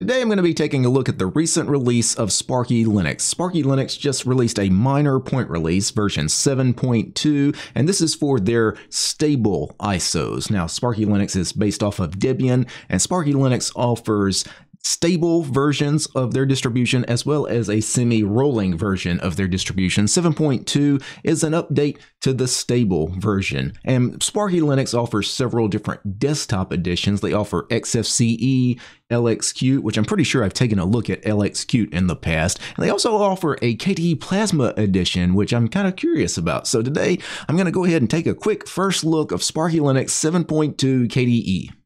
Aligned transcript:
Today 0.00 0.20
I'm 0.20 0.26
going 0.26 0.38
to 0.38 0.42
be 0.42 0.54
taking 0.54 0.84
a 0.84 0.88
look 0.88 1.08
at 1.08 1.20
the 1.20 1.26
recent 1.26 1.68
release 1.68 2.16
of 2.16 2.32
Sparky 2.32 2.84
Linux. 2.84 3.20
Sparky 3.20 3.62
Linux 3.62 3.96
just 3.96 4.26
released 4.26 4.58
a 4.58 4.68
minor 4.68 5.20
point 5.20 5.48
release, 5.48 5.90
version 5.90 6.26
7.2, 6.26 7.56
and 7.76 7.88
this 7.88 8.00
is 8.00 8.12
for 8.12 8.40
their 8.40 8.76
stable 8.88 9.76
ISOs. 9.78 10.50
Now, 10.50 10.66
Sparky 10.66 11.06
Linux 11.06 11.36
is 11.36 11.52
based 11.52 11.80
off 11.80 12.00
of 12.00 12.18
Debian, 12.18 12.68
and 12.88 13.00
Sparky 13.00 13.34
Linux 13.34 13.70
offers 13.76 14.44
stable 14.84 15.42
versions 15.42 16.06
of 16.14 16.34
their 16.34 16.44
distribution 16.44 17.04
as 17.06 17.24
well 17.24 17.46
as 17.46 17.70
a 17.70 17.80
semi-rolling 17.80 18.76
version 18.76 19.18
of 19.20 19.36
their 19.36 19.48
distribution. 19.48 20.04
7.2 20.04 21.02
is 21.24 21.42
an 21.42 21.54
update 21.54 21.98
to 22.20 22.34
the 22.34 22.46
stable 22.46 23.08
version. 23.18 23.72
And 23.84 24.22
Sparky 24.22 24.60
Linux 24.60 24.96
offers 24.96 25.30
several 25.30 25.68
different 25.68 26.18
desktop 26.18 26.72
editions. 26.72 27.22
They 27.22 27.32
offer 27.32 27.66
XFCE, 27.70 28.78
LXQt, 29.10 29.80
which 29.80 29.96
I'm 29.96 30.04
pretty 30.04 30.24
sure 30.24 30.44
I've 30.44 30.52
taken 30.52 30.78
a 30.78 30.84
look 30.84 31.08
at 31.08 31.22
LXQt 31.22 31.92
in 31.92 32.06
the 32.06 32.16
past. 32.16 32.60
And 32.76 32.84
they 32.84 32.90
also 32.90 33.16
offer 33.16 33.54
a 33.62 33.76
KDE 33.76 34.20
Plasma 34.20 34.74
edition, 34.76 35.34
which 35.34 35.54
I'm 35.54 35.68
kind 35.68 35.88
of 35.88 35.96
curious 35.96 36.36
about. 36.36 36.66
So 36.66 36.82
today 36.82 37.18
I'm 37.48 37.56
going 37.56 37.66
to 37.66 37.72
go 37.72 37.84
ahead 37.84 38.02
and 38.02 38.10
take 38.10 38.26
a 38.26 38.34
quick 38.34 38.68
first 38.68 39.02
look 39.02 39.32
of 39.32 39.42
Sparky 39.42 39.78
Linux 39.78 40.10
7.2 40.10 41.08
KDE. 41.08 41.83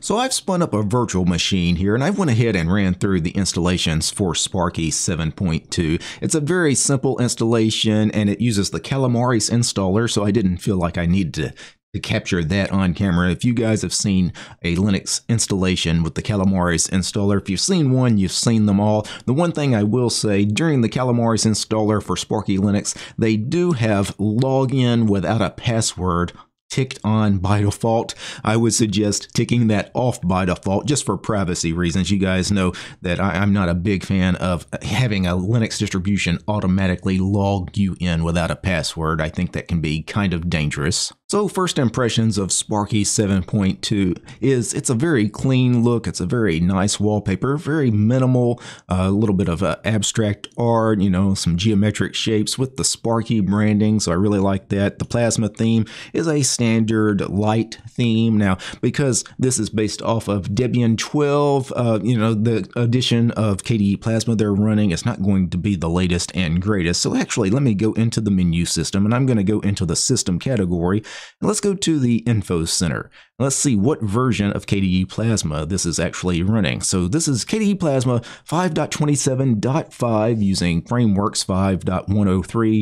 So 0.00 0.16
I've 0.16 0.32
spun 0.32 0.62
up 0.62 0.72
a 0.72 0.82
virtual 0.82 1.26
machine 1.26 1.76
here 1.76 1.94
and 1.94 2.02
I've 2.02 2.18
went 2.18 2.30
ahead 2.30 2.56
and 2.56 2.72
ran 2.72 2.94
through 2.94 3.20
the 3.20 3.32
installations 3.32 4.10
for 4.10 4.34
Sparky 4.34 4.90
7.2. 4.90 6.02
It's 6.22 6.34
a 6.34 6.40
very 6.40 6.74
simple 6.74 7.18
installation 7.18 8.10
and 8.12 8.30
it 8.30 8.40
uses 8.40 8.70
the 8.70 8.80
Calamares 8.80 9.50
installer 9.50 10.10
so 10.10 10.24
I 10.24 10.30
didn't 10.30 10.58
feel 10.58 10.76
like 10.76 10.96
I 10.96 11.06
needed 11.06 11.34
to 11.34 11.54
to 11.92 12.00
capture 12.00 12.44
that 12.44 12.70
on 12.70 12.94
camera. 12.94 13.30
If 13.30 13.44
you 13.44 13.52
guys 13.52 13.82
have 13.82 13.92
seen 13.92 14.32
a 14.62 14.76
Linux 14.76 15.22
installation 15.28 16.04
with 16.04 16.14
the 16.14 16.22
Calamares 16.22 16.88
installer, 16.88 17.40
if 17.40 17.50
you've 17.50 17.58
seen 17.58 17.90
one, 17.90 18.16
you've 18.16 18.30
seen 18.30 18.66
them 18.66 18.78
all. 18.78 19.06
The 19.26 19.34
one 19.34 19.50
thing 19.52 19.74
I 19.74 19.82
will 19.82 20.08
say, 20.08 20.44
during 20.44 20.82
the 20.82 20.88
Calamares 20.88 21.44
installer 21.44 22.00
for 22.00 22.16
Sparky 22.16 22.58
Linux, 22.58 22.96
they 23.18 23.36
do 23.36 23.72
have 23.72 24.16
login 24.18 25.08
without 25.08 25.42
a 25.42 25.50
password 25.50 26.32
ticked 26.70 26.98
on 27.04 27.38
by 27.38 27.60
default. 27.60 28.14
I 28.42 28.56
would 28.56 28.72
suggest 28.72 29.34
ticking 29.34 29.66
that 29.66 29.90
off 29.94 30.20
by 30.22 30.46
default 30.46 30.86
just 30.86 31.04
for 31.04 31.18
privacy 31.18 31.72
reasons. 31.72 32.10
You 32.10 32.18
guys 32.18 32.50
know 32.50 32.72
that 33.02 33.20
I, 33.20 33.36
am 33.36 33.52
not 33.52 33.68
a 33.68 33.74
big 33.74 34.04
fan 34.04 34.36
of 34.36 34.66
having 34.82 35.26
a 35.26 35.36
Linux 35.36 35.78
distribution 35.78 36.38
automatically 36.48 37.18
log 37.18 37.76
you 37.76 37.96
in 38.00 38.24
without 38.24 38.50
a 38.50 38.56
password. 38.56 39.20
I 39.20 39.28
think 39.28 39.52
that 39.52 39.68
can 39.68 39.80
be 39.80 40.02
kind 40.02 40.32
of 40.32 40.48
dangerous. 40.48 41.12
So 41.30 41.46
first 41.46 41.78
impressions 41.78 42.38
of 42.38 42.50
Sparky 42.50 43.04
7.2 43.04 44.20
is 44.40 44.74
it's 44.74 44.90
a 44.90 44.96
very 44.96 45.28
clean 45.28 45.84
look. 45.84 46.08
It's 46.08 46.18
a 46.18 46.26
very 46.26 46.58
nice 46.58 46.98
wallpaper, 46.98 47.56
very 47.56 47.88
minimal, 47.92 48.60
a 48.88 49.02
uh, 49.02 49.10
little 49.10 49.36
bit 49.36 49.48
of 49.48 49.62
uh, 49.62 49.76
abstract 49.84 50.48
art, 50.58 50.98
you 50.98 51.08
know, 51.08 51.34
some 51.34 51.56
geometric 51.56 52.16
shapes 52.16 52.58
with 52.58 52.76
the 52.76 52.82
Sparky 52.82 53.38
branding. 53.38 54.00
So 54.00 54.10
I 54.10 54.16
really 54.16 54.40
like 54.40 54.70
that. 54.70 54.98
The 54.98 55.04
plasma 55.04 55.48
theme 55.48 55.86
is 56.12 56.26
a 56.26 56.42
standard 56.42 57.20
light 57.20 57.78
theme. 57.88 58.36
Now, 58.36 58.58
because 58.80 59.22
this 59.38 59.60
is 59.60 59.70
based 59.70 60.02
off 60.02 60.26
of 60.26 60.48
Debian 60.48 60.98
12, 60.98 61.72
uh, 61.76 62.00
you 62.02 62.18
know, 62.18 62.34
the 62.34 62.68
edition 62.74 63.30
of 63.30 63.58
KDE 63.58 64.00
Plasma 64.00 64.34
they're 64.34 64.52
running, 64.52 64.90
it's 64.90 65.06
not 65.06 65.22
going 65.22 65.48
to 65.50 65.58
be 65.58 65.76
the 65.76 65.88
latest 65.88 66.32
and 66.34 66.60
greatest. 66.60 67.00
So 67.00 67.14
actually, 67.14 67.50
let 67.50 67.62
me 67.62 67.74
go 67.74 67.92
into 67.92 68.20
the 68.20 68.32
menu 68.32 68.64
system 68.64 69.04
and 69.04 69.14
I'm 69.14 69.26
going 69.26 69.36
to 69.36 69.44
go 69.44 69.60
into 69.60 69.86
the 69.86 69.94
system 69.94 70.40
category 70.40 71.04
and 71.40 71.48
let's 71.48 71.60
go 71.60 71.74
to 71.74 71.98
the 71.98 72.18
Info 72.18 72.64
Center. 72.64 73.10
Let's 73.40 73.56
see 73.56 73.74
what 73.74 74.02
version 74.02 74.52
of 74.52 74.66
KDE 74.66 75.08
Plasma 75.08 75.64
this 75.64 75.86
is 75.86 75.98
actually 75.98 76.42
running. 76.42 76.82
So 76.82 77.08
this 77.08 77.26
is 77.26 77.42
KDE 77.46 77.80
Plasma 77.80 78.20
5.27.5 78.46 80.42
using 80.42 80.82
Frameworks 80.82 81.42
5.103, 81.42 82.06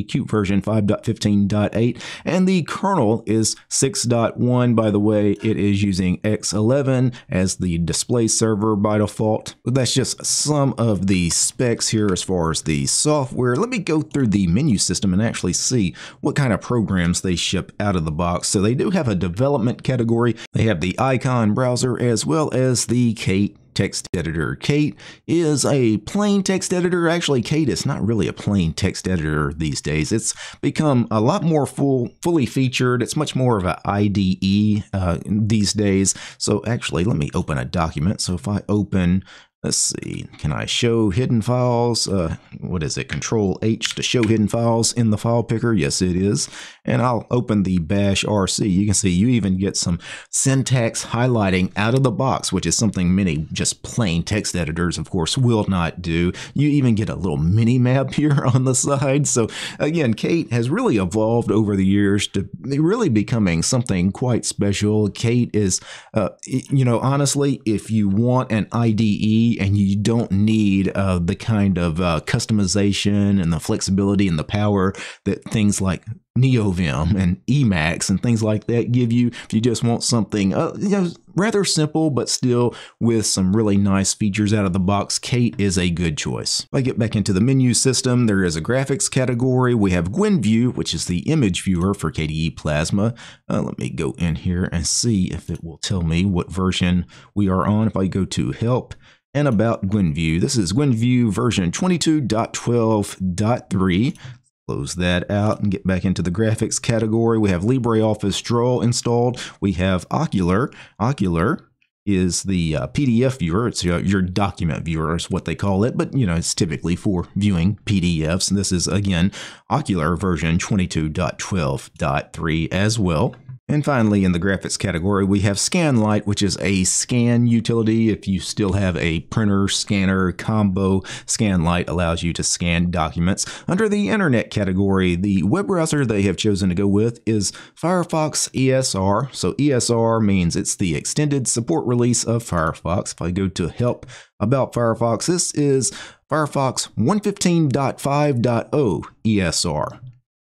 Qt 0.08 0.28
version 0.28 0.60
5.15.8, 0.60 2.02
and 2.24 2.48
the 2.48 2.64
kernel 2.64 3.22
is 3.24 3.54
6.1. 3.70 4.74
By 4.74 4.90
the 4.90 4.98
way, 4.98 5.30
it 5.44 5.56
is 5.56 5.84
using 5.84 6.18
X11 6.22 7.14
as 7.28 7.58
the 7.58 7.78
display 7.78 8.26
server 8.26 8.74
by 8.74 8.98
default. 8.98 9.54
That's 9.64 9.94
just 9.94 10.26
some 10.26 10.74
of 10.76 11.06
the 11.06 11.30
specs 11.30 11.90
here 11.90 12.08
as 12.10 12.24
far 12.24 12.50
as 12.50 12.62
the 12.62 12.86
software. 12.86 13.54
Let 13.54 13.68
me 13.68 13.78
go 13.78 14.02
through 14.02 14.26
the 14.26 14.48
menu 14.48 14.78
system 14.78 15.12
and 15.12 15.22
actually 15.22 15.52
see 15.52 15.94
what 16.20 16.34
kind 16.34 16.52
of 16.52 16.60
programs 16.60 17.20
they 17.20 17.36
ship 17.36 17.70
out 17.78 17.94
of 17.94 18.04
the 18.04 18.10
box. 18.10 18.48
So 18.48 18.60
they 18.60 18.74
do 18.74 18.90
have 18.90 19.06
a 19.06 19.14
development 19.14 19.84
category 19.84 20.34
they 20.52 20.64
have 20.64 20.80
the 20.80 20.98
icon 20.98 21.54
browser 21.54 22.00
as 22.00 22.24
well 22.24 22.52
as 22.54 22.86
the 22.86 23.14
Kate 23.14 23.56
text 23.78 24.08
editor. 24.12 24.56
Kate 24.56 24.98
is 25.28 25.64
a 25.64 25.98
plain 25.98 26.42
text 26.42 26.74
editor. 26.74 27.08
Actually, 27.08 27.42
Kate 27.42 27.68
is 27.68 27.86
not 27.86 28.04
really 28.04 28.26
a 28.26 28.32
plain 28.32 28.72
text 28.72 29.06
editor 29.06 29.52
these 29.56 29.80
days. 29.80 30.10
It's 30.10 30.34
become 30.60 31.06
a 31.12 31.20
lot 31.20 31.44
more 31.44 31.64
full, 31.64 32.10
fully 32.20 32.44
featured. 32.44 33.04
It's 33.04 33.14
much 33.14 33.36
more 33.36 33.56
of 33.56 33.64
an 33.64 33.76
IDE 33.84 34.82
uh, 34.92 35.18
these 35.24 35.72
days. 35.74 36.12
So 36.38 36.60
actually, 36.66 37.04
let 37.04 37.16
me 37.16 37.30
open 37.34 37.56
a 37.56 37.64
document. 37.64 38.20
So 38.20 38.34
if 38.34 38.48
I 38.48 38.62
open 38.68 39.22
Let's 39.64 39.76
see, 39.76 40.28
can 40.38 40.52
I 40.52 40.66
show 40.66 41.10
hidden 41.10 41.42
files? 41.42 42.06
Uh, 42.06 42.36
what 42.60 42.84
is 42.84 42.96
it, 42.96 43.08
Control 43.08 43.58
H 43.60 43.96
to 43.96 44.04
show 44.04 44.22
hidden 44.22 44.46
files 44.46 44.92
in 44.92 45.10
the 45.10 45.18
file 45.18 45.42
picker? 45.42 45.72
Yes, 45.72 46.00
it 46.00 46.14
is. 46.14 46.48
And 46.84 47.02
I'll 47.02 47.26
open 47.28 47.64
the 47.64 47.78
bash 47.78 48.24
RC. 48.24 48.70
You 48.70 48.84
can 48.84 48.94
see 48.94 49.10
you 49.10 49.26
even 49.26 49.58
get 49.58 49.76
some 49.76 49.98
syntax 50.30 51.06
highlighting 51.06 51.72
out 51.76 51.94
of 51.94 52.04
the 52.04 52.12
box, 52.12 52.52
which 52.52 52.66
is 52.66 52.76
something 52.76 53.12
many 53.12 53.48
just 53.52 53.82
plain 53.82 54.22
text 54.22 54.54
editors, 54.54 54.96
of 54.96 55.10
course, 55.10 55.36
will 55.36 55.64
not 55.66 56.02
do. 56.02 56.30
You 56.54 56.68
even 56.68 56.94
get 56.94 57.08
a 57.08 57.16
little 57.16 57.36
mini 57.36 57.80
map 57.80 58.14
here 58.14 58.44
on 58.44 58.62
the 58.62 58.76
side. 58.76 59.26
So 59.26 59.48
again, 59.80 60.14
Kate 60.14 60.52
has 60.52 60.70
really 60.70 60.98
evolved 60.98 61.50
over 61.50 61.74
the 61.74 61.84
years 61.84 62.28
to 62.28 62.48
really 62.62 63.08
becoming 63.08 63.64
something 63.64 64.12
quite 64.12 64.44
special. 64.44 65.10
Kate 65.10 65.50
is, 65.52 65.80
uh, 66.14 66.28
you 66.46 66.84
know, 66.84 67.00
honestly, 67.00 67.60
if 67.66 67.90
you 67.90 68.08
want 68.08 68.52
an 68.52 68.68
IDE 68.70 69.47
and 69.60 69.76
you 69.76 69.96
don't 69.96 70.30
need 70.30 70.88
uh, 70.88 71.18
the 71.18 71.36
kind 71.36 71.78
of 71.78 72.00
uh, 72.00 72.20
customization 72.24 73.40
and 73.40 73.52
the 73.52 73.60
flexibility 73.60 74.28
and 74.28 74.38
the 74.38 74.44
power 74.44 74.92
that 75.24 75.44
things 75.44 75.80
like 75.80 76.04
NeoVim 76.38 77.14
and 77.16 77.44
Emacs 77.46 78.08
and 78.08 78.22
things 78.22 78.42
like 78.42 78.66
that 78.66 78.92
give 78.92 79.12
you. 79.12 79.28
If 79.28 79.52
you 79.52 79.60
just 79.60 79.84
want 79.84 80.02
something 80.02 80.54
uh, 80.54 80.72
you 80.78 80.88
know, 80.88 81.10
rather 81.34 81.64
simple, 81.64 82.10
but 82.10 82.28
still 82.28 82.74
with 83.00 83.26
some 83.26 83.54
really 83.54 83.76
nice 83.76 84.14
features 84.14 84.54
out 84.54 84.64
of 84.64 84.72
the 84.72 84.80
box, 84.80 85.18
Kate 85.18 85.54
is 85.58 85.78
a 85.78 85.90
good 85.90 86.16
choice. 86.16 86.60
If 86.60 86.68
I 86.72 86.80
get 86.80 86.98
back 86.98 87.16
into 87.16 87.32
the 87.32 87.40
menu 87.40 87.74
system, 87.74 88.26
there 88.26 88.44
is 88.44 88.56
a 88.56 88.62
graphics 88.62 89.10
category. 89.10 89.74
We 89.74 89.92
have 89.92 90.10
GwenView, 90.10 90.74
which 90.74 90.94
is 90.94 91.06
the 91.06 91.20
image 91.30 91.62
viewer 91.64 91.94
for 91.94 92.10
KDE 92.10 92.56
Plasma. 92.56 93.14
Uh, 93.48 93.62
let 93.62 93.78
me 93.78 93.90
go 93.90 94.14
in 94.18 94.36
here 94.36 94.68
and 94.72 94.86
see 94.86 95.26
if 95.26 95.50
it 95.50 95.62
will 95.62 95.78
tell 95.78 96.02
me 96.02 96.24
what 96.24 96.50
version 96.50 97.06
we 97.34 97.48
are 97.48 97.66
on. 97.66 97.86
If 97.86 97.96
I 97.96 98.06
go 98.06 98.24
to 98.24 98.52
Help, 98.52 98.94
and 99.38 99.46
about 99.46 99.86
GwenView. 99.86 100.40
This 100.40 100.56
is 100.56 100.72
GwenView 100.72 101.32
version 101.32 101.70
22.12.3. 101.70 104.18
Close 104.66 104.96
that 104.96 105.30
out 105.30 105.60
and 105.60 105.70
get 105.70 105.86
back 105.86 106.04
into 106.04 106.22
the 106.22 106.32
graphics 106.32 106.82
category. 106.82 107.38
We 107.38 107.50
have 107.50 107.62
LibreOffice 107.62 108.42
Draw 108.42 108.80
installed. 108.80 109.40
We 109.60 109.74
have 109.74 110.08
Okular. 110.08 110.74
Okular 111.00 111.60
is 112.04 112.42
the 112.42 112.74
uh, 112.74 112.88
PDF 112.88 113.38
viewer. 113.38 113.68
It's 113.68 113.84
your, 113.84 114.00
your, 114.00 114.22
document 114.22 114.84
viewer 114.84 115.14
is 115.14 115.30
what 115.30 115.44
they 115.44 115.54
call 115.54 115.84
it, 115.84 115.96
but 115.96 116.12
you 116.14 116.26
know 116.26 116.34
it's 116.34 116.52
typically 116.52 116.96
for 116.96 117.28
viewing 117.36 117.78
PDFs. 117.84 118.50
And 118.50 118.58
this 118.58 118.72
is 118.72 118.88
again 118.88 119.30
Okular 119.70 120.18
version 120.18 120.58
22.12.3 120.58 122.72
as 122.72 122.98
well. 122.98 123.36
And 123.70 123.84
finally, 123.84 124.24
in 124.24 124.32
the 124.32 124.40
graphics 124.40 124.78
category, 124.78 125.26
we 125.26 125.40
have 125.40 125.58
Skanlite, 125.58 126.24
which 126.24 126.42
is 126.42 126.56
a 126.62 126.84
scan 126.84 127.46
utility. 127.46 128.08
If 128.08 128.26
you 128.26 128.40
still 128.40 128.72
have 128.72 128.96
a 128.96 129.20
printer 129.20 129.68
scanner 129.68 130.32
combo, 130.32 131.00
Skanlite 131.26 131.86
allows 131.86 132.22
you 132.22 132.32
to 132.32 132.42
scan 132.42 132.90
documents. 132.90 133.44
Under 133.68 133.86
the 133.86 134.08
internet 134.08 134.50
category, 134.50 135.16
the 135.16 135.42
web 135.42 135.66
browser 135.66 136.06
they 136.06 136.22
have 136.22 136.38
chosen 136.38 136.70
to 136.70 136.74
go 136.74 136.86
with 136.86 137.20
is 137.26 137.52
Firefox 137.76 138.48
ESR. 138.52 139.34
So 139.34 139.52
ESR 139.52 140.24
means 140.24 140.56
it's 140.56 140.74
the 140.74 140.96
extended 140.96 141.46
support 141.46 141.86
release 141.86 142.24
of 142.24 142.42
Firefox. 142.42 143.12
If 143.12 143.20
I 143.20 143.32
go 143.32 143.48
to 143.48 143.68
help 143.68 144.06
about 144.40 144.72
Firefox, 144.72 145.26
this 145.26 145.52
is 145.52 145.90
Firefox 146.30 146.88
115.5.0 146.96 149.02
ESR. 149.26 150.00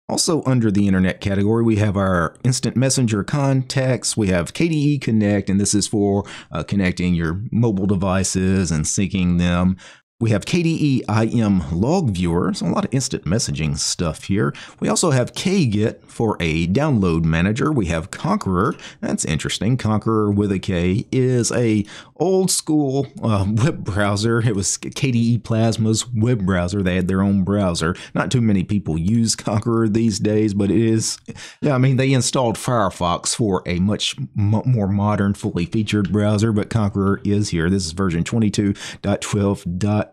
Also, 0.07 0.43
under 0.45 0.71
the 0.71 0.87
internet 0.87 1.23
category, 1.23 1.65
we 1.65 1.77
have 1.77 1.97
our 1.97 2.37
instant 2.45 2.77
messenger 2.77 3.25
contacts. 3.25 4.19
We 4.19 4.29
have 4.29 4.53
KDE 4.53 5.01
Connect, 5.01 5.49
and 5.49 5.59
this 5.59 5.75
is 5.75 5.89
for 5.89 6.25
uh, 6.53 6.63
connecting 6.63 7.15
your 7.15 7.41
mobile 7.51 7.87
devices 7.87 8.71
and 8.71 8.85
syncing 8.85 9.39
them. 9.39 9.79
We 10.25 10.31
have 10.31 10.47
KDE 10.47 11.03
IM 11.07 11.79
log 11.79 12.09
viewer, 12.09 12.55
so 12.55 12.65
a 12.65 12.69
lot 12.69 12.87
of 12.87 12.95
instant 12.95 13.27
messaging 13.27 13.77
stuff 13.77 14.25
here. 14.25 14.55
We 14.81 14.89
also 14.89 15.11
have 15.11 15.35
KGet 15.35 16.07
for 16.07 16.39
a 16.41 16.67
download 16.69 17.25
manager. 17.25 17.71
We 17.71 17.87
have 17.87 18.11
Konqueror, 18.11 18.81
that's 19.03 19.27
interesting. 19.27 19.77
Konqueror 19.77 20.35
with 20.35 20.51
a 20.51 20.59
K 20.59 21.05
is 21.13 21.53
a 21.53 21.85
old 22.17 22.51
school 22.51 23.07
uh, 23.23 23.45
web 23.47 23.85
browser. 23.85 24.41
It 24.41 24.57
was 24.57 24.79
KDE 24.79 25.43
Plasma's 25.43 26.09
web 26.09 26.47
browser. 26.47 26.83
They 26.83 26.97
had 26.97 27.07
their 27.07 27.21
own 27.21 27.45
browser. 27.45 27.95
Not 28.15 28.31
too 28.31 28.41
many 28.41 28.65
people 28.65 28.97
use 28.97 29.37
Konqueror 29.37 29.93
these 29.93 30.19
days, 30.19 30.55
but 30.55 30.71
it 30.71 30.81
is, 30.81 31.19
yeah, 31.61 31.75
I 31.75 31.79
mean, 31.79 31.99
they 31.99 32.15
installed 32.15 32.57
Firefox 32.57 33.37
for 33.37 33.63
a 33.67 33.79
much 33.79 34.17
more 34.35 34.89
modern, 34.89 35.35
fully 35.35 35.67
featured 35.67 36.11
browser, 36.11 36.51
but 36.51 36.71
Konqueror 36.71 37.21
is 37.27 37.51
here. 37.51 37.69
This 37.69 37.85
is 37.85 37.93
version 37.93 38.25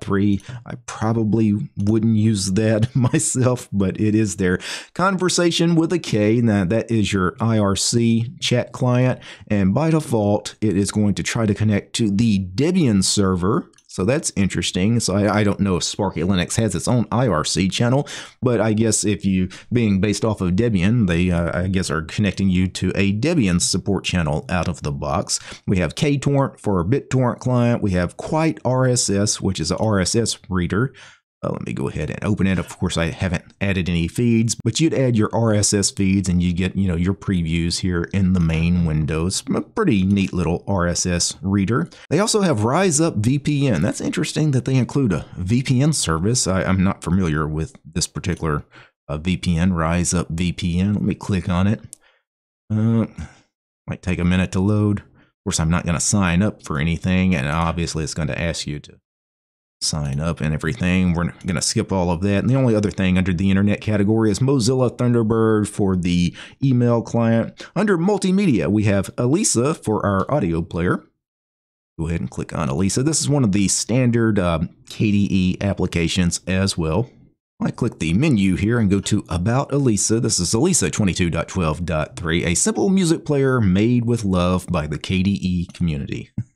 22.12.3. 0.02 0.44
I 0.66 0.76
probably 0.86 1.54
wouldn't 1.78 2.18
use 2.18 2.52
that 2.54 2.96
myself, 2.96 3.70
but 3.72 4.00
it 4.00 4.16
is 4.16 4.38
there. 4.38 4.58
Konversation 4.94 5.76
with 5.76 5.94
a 5.94 6.00
K. 6.00 6.42
Now, 6.42 6.66
that 6.66 6.92
is 6.92 7.14
your 7.14 7.32
IRC 7.34 8.40
chat 8.42 8.72
client, 8.72 9.20
and 9.48 9.74
by 9.74 9.92
default, 9.92 10.56
it 10.62 10.78
is 10.78 10.92
going 10.92 11.16
to 11.16 11.24
try 11.24 11.46
to 11.46 11.54
connect 11.54 11.94
to 11.94 12.10
the 12.12 12.40
Debian 12.40 13.04
server 13.04 13.72
so 13.92 14.06
that's 14.06 14.32
interesting. 14.38 15.02
So 15.02 15.18
I, 15.18 15.40
I, 15.40 15.44
don't 15.44 15.60
know 15.60 15.76
if 15.76 15.84
Sparky 15.84 16.22
Linux 16.22 16.56
has 16.56 16.74
its 16.76 16.88
own 16.88 17.04
IRC 17.08 17.70
channel, 17.74 18.08
but 18.42 18.62
I 18.62 18.72
guess 18.72 19.04
if 19.04 19.26
you, 19.26 19.50
being 19.74 20.00
based 20.00 20.24
off 20.24 20.40
of 20.40 20.52
Debian, 20.52 21.08
they, 21.08 21.30
uh, 21.30 21.64
I 21.64 21.68
guess, 21.68 21.92
are 21.92 22.04
connecting 22.04 22.50
you 22.50 22.70
to 22.70 22.94
a 22.96 23.12
Debian 23.12 23.60
support 23.60 24.06
channel 24.06 24.46
out 24.48 24.70
of 24.70 24.84
the 24.84 24.94
box. 24.94 25.42
We 25.68 25.80
have 25.80 25.96
KTorrent 25.96 26.58
for 26.58 26.80
a 26.80 26.86
BitTorrent 26.86 27.40
client. 27.40 27.82
We 27.82 27.92
have 27.92 28.16
Quite 28.16 28.64
RSS, 28.64 29.42
which 29.42 29.60
is 29.60 29.72
a 29.72 29.76
RSS 29.76 30.40
reader. 30.48 30.94
Uh, 31.44 31.50
let 31.52 31.66
me 31.66 31.74
go 31.74 31.90
ahead 31.90 32.12
and 32.12 32.24
open 32.24 32.46
it. 32.46 32.60
Of 32.60 32.78
course, 32.78 32.98
I 32.98 33.08
haven't 33.08 33.46
added 33.60 33.90
any 33.90 34.08
feeds, 34.08 34.56
but 34.64 34.80
you'd 34.80 34.94
add 34.94 35.16
your 35.16 35.30
RSS 35.30 35.96
feeds 35.96 36.30
and 36.30 36.42
you 36.42 36.54
get, 36.54 36.76
you 36.76 36.88
know, 36.88 36.96
your 36.96 37.16
previews 37.16 37.80
here 37.80 38.04
in 38.14 38.34
the 38.34 38.40
main 38.40 38.86
windows. 38.86 39.44
A 39.56 39.62
pretty 39.62 40.04
neat 40.04 40.34
little 40.34 40.64
RSS 40.66 41.38
reader. 41.42 41.90
They 42.12 42.20
also 42.20 42.42
have 42.42 42.60
RiseUp 42.60 43.22
VPN. 43.22 43.82
That's 43.82 44.02
interesting 44.02 44.52
that 44.52 44.66
they 44.66 44.76
include 44.76 45.14
a 45.14 45.26
VPN 45.40 45.96
service. 45.96 46.46
I, 46.46 46.62
am 46.62 46.84
not 46.84 47.04
familiar 47.04 47.48
with 47.48 47.76
this 47.84 48.06
particular 48.06 48.64
uh, 49.08 49.18
VPN, 49.18 49.72
RiseUp 49.72 50.32
VPN. 50.36 50.94
Let 50.94 51.04
me 51.04 51.16
click 51.16 51.50
on 51.50 51.66
it. 51.66 51.82
Uh, 52.70 53.08
might 53.88 54.04
take 54.04 54.20
a 54.20 54.24
minute 54.24 54.52
to 54.52 54.60
load. 54.60 55.00
Of 55.00 55.44
course, 55.46 55.60
I'm 55.60 55.72
not 55.72 55.86
going 55.86 55.96
to 55.96 56.00
sign 56.00 56.44
up 56.44 56.64
for 56.64 56.78
anything, 56.78 57.34
and 57.34 57.48
obviously 57.48 58.04
it's 58.04 58.14
going 58.14 58.28
to 58.28 58.40
ask 58.40 58.68
you 58.68 58.80
to 58.82 59.00
sign 59.82 60.20
up 60.20 60.42
and 60.42 60.54
everything. 60.54 61.14
We're 61.14 61.32
going 61.46 61.56
to 61.56 61.62
skip 61.62 61.92
all 61.92 62.12
of 62.12 62.22
that. 62.22 62.40
And 62.40 62.50
the 62.50 62.56
only 62.56 62.76
other 62.76 62.92
thing 62.92 63.18
under 63.18 63.34
the 63.34 63.50
internet 63.50 63.82
category 63.82 64.32
is 64.32 64.40
Mozilla 64.40 64.96
Thunderbird 64.96 65.68
for 65.68 65.96
the 65.96 66.36
email 66.64 67.02
client. 67.02 67.66
Under 67.76 67.98
multimedia, 67.98 68.68
we 68.68 68.84
have 68.84 69.10
Elisa 69.18 69.74
for 69.74 70.06
our 70.06 70.32
audio 70.32 70.62
player. 70.62 71.04
Go 72.00 72.08
ahead 72.08 72.22
and 72.22 72.32
click 72.32 72.54
on 72.54 72.70
Elisa. 72.70 73.04
This 73.04 73.20
is 73.20 73.30
one 73.30 73.44
of 73.44 73.52
the 73.52 73.68
standard 73.68 74.40
um, 74.40 74.70
KDE 74.86 75.62
applications 75.62 76.42
as 76.48 76.78
well. 76.78 77.10
I 77.64 77.70
click 77.70 78.00
the 78.00 78.14
menu 78.14 78.56
here 78.56 78.80
and 78.80 78.90
go 78.90 79.00
to 79.02 79.24
About 79.30 79.72
Elisa. 79.72 80.20
This 80.20 80.40
is 80.40 80.52
Elisa 80.52 80.90
22.12.3, 80.90 82.46
a 82.48 82.56
simple 82.56 82.90
music 82.90 83.24
player 83.24 83.62
made 83.62 84.06
with 84.06 84.26
love 84.26 84.66
by 84.66 84.88
the 84.88 84.98
KDE 84.98 85.72
community. 85.74 86.32